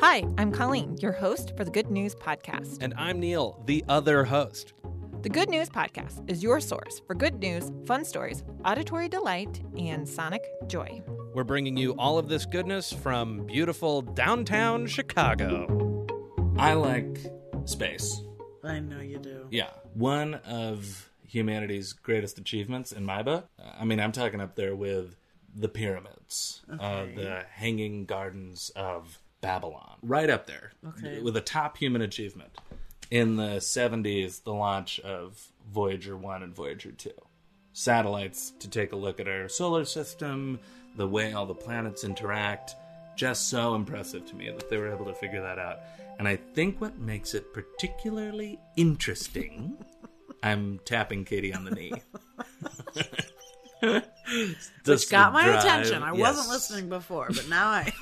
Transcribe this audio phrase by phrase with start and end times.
[0.00, 2.78] Hi, I'm Colleen, your host for the Good News Podcast.
[2.82, 4.74] And I'm Neil, the other host.
[5.22, 10.08] The Good News Podcast is your source for good news, fun stories, auditory delight, and
[10.08, 11.02] sonic joy.
[11.34, 16.06] We're bringing you all of this goodness from beautiful downtown Chicago.
[16.56, 17.18] I like
[17.64, 18.22] space.
[18.62, 19.48] I know you do.
[19.50, 19.70] Yeah.
[19.94, 23.48] One of humanity's greatest achievements in my book.
[23.76, 25.16] I mean, I'm talking up there with
[25.52, 29.96] the pyramids, uh, the hanging gardens of Babylon.
[30.02, 30.72] Right up there.
[30.86, 31.20] Okay.
[31.20, 32.50] With a top human achievement.
[33.10, 37.10] In the 70s, the launch of Voyager 1 and Voyager 2.
[37.72, 40.58] Satellites to take a look at our solar system,
[40.96, 42.74] the way all the planets interact.
[43.16, 45.80] Just so impressive to me that they were able to figure that out.
[46.18, 49.76] And I think what makes it particularly interesting,
[50.42, 51.92] I'm tapping Katie on the knee.
[53.80, 56.02] Which got my attention.
[56.02, 57.92] I wasn't listening before, but now I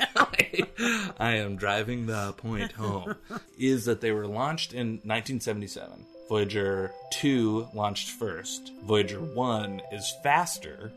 [1.19, 3.17] I am driving the point home.
[3.59, 6.07] is that they were launched in 1977.
[6.29, 8.73] Voyager 2 launched first.
[8.85, 10.93] Voyager 1 is faster,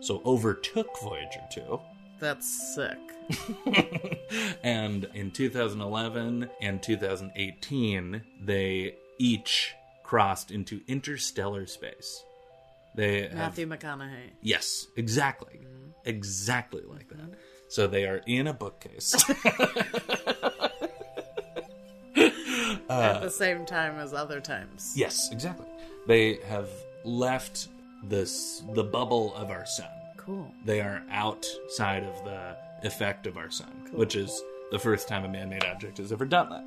[0.00, 1.80] so overtook Voyager 2.
[2.18, 2.98] That's sick.
[4.62, 12.22] and in 2011 and 2018, they each crossed into interstellar space.
[12.94, 14.30] They have Matthew McConaughey.
[14.42, 15.60] Yes, exactly.
[16.04, 17.38] Exactly like that.
[17.68, 19.14] So they are in a bookcase.
[22.88, 24.92] At the same time as other times.
[24.96, 25.66] yes, exactly.
[26.06, 26.68] They have
[27.04, 27.68] left
[28.02, 29.88] this the bubble of our sun.
[30.16, 30.50] Cool.
[30.64, 35.28] They are outside of the effect of our sun, which is the first time a
[35.28, 36.64] man-made object has ever done that.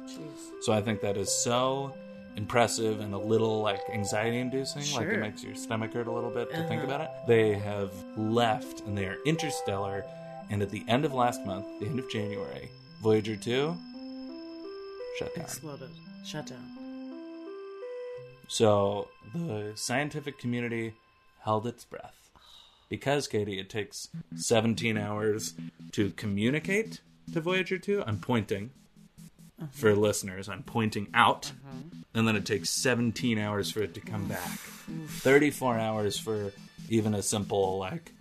[0.62, 1.94] So I think that is so
[2.36, 6.30] impressive and a little like anxiety inducing like it makes your stomach hurt a little
[6.30, 6.86] bit to think uh-huh.
[6.86, 7.10] about it.
[7.28, 10.04] They have left and they are interstellar
[10.50, 12.70] and at the end of last month the end of january
[13.02, 13.76] voyager 2
[15.18, 15.46] shut down.
[15.46, 15.90] Exploded.
[16.26, 16.64] Shut down.
[18.48, 20.94] so the scientific community
[21.42, 22.16] held its breath.
[22.90, 25.56] Because katie it takes 17 hours
[25.92, 27.02] to communicate
[27.32, 28.72] to voyager 2 i'm pointing.
[29.62, 29.68] Uh-huh.
[29.72, 32.03] For listeners i'm pointing out uh-huh.
[32.14, 34.60] And then it takes 17 hours for it to come back
[35.08, 36.52] 34 hours for
[36.90, 38.12] even a simple like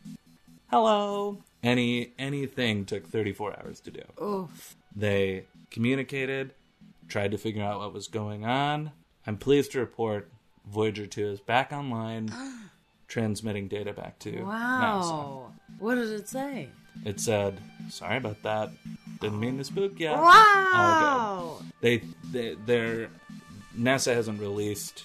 [0.71, 4.77] hello any anything took 34 hours to do Oof.
[4.95, 6.53] they communicated,
[7.09, 8.93] tried to figure out what was going on.
[9.27, 10.31] I'm pleased to report
[10.71, 12.33] Voyager 2 is back online,
[13.09, 14.45] transmitting data back to NASA.
[14.45, 15.53] Wow.
[15.79, 16.69] What did it say?
[17.05, 18.71] It said, "Sorry about that.
[19.21, 21.63] Didn't mean to spook you." Wow.
[21.81, 23.09] They, they, they're
[23.79, 25.05] NASA hasn't released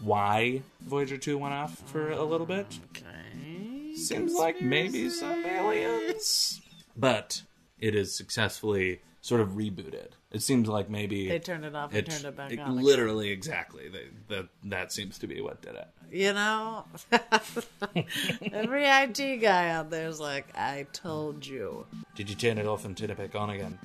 [0.00, 2.66] why Voyager 2 went off for a little bit.
[2.90, 3.94] Okay.
[3.94, 6.60] Seems like maybe some aliens,
[6.96, 7.42] but
[7.78, 10.08] it is successfully sort of rebooted.
[10.32, 12.52] It seems like maybe They turned it off and turned it back on.
[12.52, 12.76] again.
[12.82, 13.88] Literally, exactly.
[13.88, 15.88] They, that that seems to be what did it.
[16.12, 16.84] You know,
[18.52, 21.86] every IT guy out there is like, I told you.
[22.14, 23.78] Did you turn it off and turn it back on again?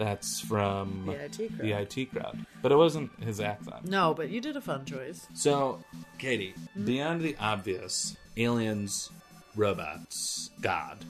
[0.00, 1.58] That's from The IT crowd.
[1.60, 3.84] the IT crowd, but it wasn't his accent.
[3.86, 5.26] No, but you did a fun choice.
[5.34, 5.84] So,
[6.18, 6.54] Katie,
[6.86, 9.10] beyond the obvious, aliens,
[9.54, 11.04] robots, God.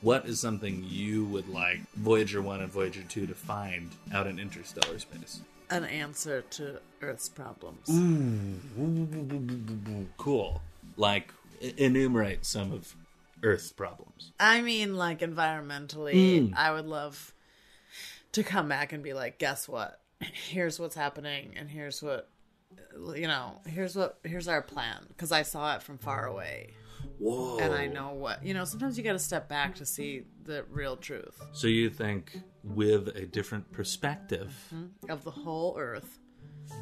[0.00, 4.40] What is something you would like Voyager 1 and Voyager 2 to find out in
[4.40, 5.40] interstellar space?
[5.70, 7.88] An answer to Earth's problems.
[7.88, 10.60] Ooh, Cool.
[10.96, 12.96] Like, e- enumerate some of
[13.44, 14.32] Earth's problems.
[14.40, 16.14] I mean, like environmentally,
[16.50, 16.54] Mm.
[16.56, 17.32] I would love
[18.32, 20.00] to come back and be like, guess what?
[20.20, 22.28] Here's what's happening, and here's what,
[23.14, 25.04] you know, here's what, here's our plan.
[25.08, 26.74] Because I saw it from far away,
[27.18, 27.58] Whoa.
[27.58, 30.64] and I know what, you know, sometimes you got to step back to see the
[30.70, 34.54] real truth So you think with a different perspective,
[35.08, 36.18] of the whole Earth.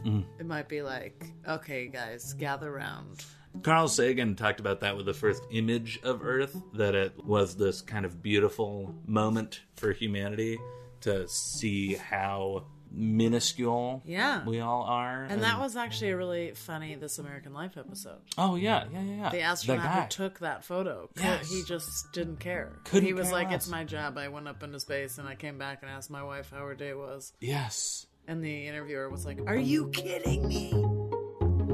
[0.05, 0.25] Mm.
[0.39, 3.25] It might be like, okay, guys, gather round.
[3.63, 7.81] Carl Sagan talked about that with the first image of Earth, that it was this
[7.81, 10.59] kind of beautiful moment for humanity
[11.03, 14.45] to see how minuscule Yeah.
[14.45, 15.25] we all are.
[15.25, 18.19] And that was actually a really funny This American Life episode.
[18.37, 19.31] oh yeah, yeah, yeah, yeah.
[19.31, 20.01] The That astronaut guy.
[20.03, 21.49] who took that photo, cou- Yes.
[21.51, 22.73] he just didn't care.
[22.85, 23.63] Couldn't he was care like, less.
[23.63, 24.19] "It's my job.
[24.19, 26.75] I went up into space and I came back and asked my wife how her
[26.75, 28.07] day was." yes.
[28.29, 29.67] And the interviewer was like, "Are mm.
[29.67, 30.73] you kidding me?"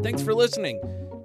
[0.02, 0.81] Thanks for listening.